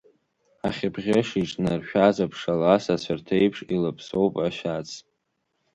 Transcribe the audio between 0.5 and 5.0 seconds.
Ахьыбӷьыш иҿнаршәаз аԥшалас, ацәарҭәеиԥш илаԥсоуп ашьац.